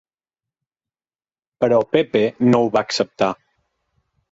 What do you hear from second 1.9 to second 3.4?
Pepe no ho va acceptar.